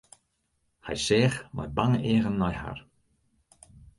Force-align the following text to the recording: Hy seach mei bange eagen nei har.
Hy 0.87 0.95
seach 1.05 1.37
mei 1.55 1.67
bange 1.77 1.99
eagen 2.11 2.39
nei 2.41 2.55
har. 2.61 2.79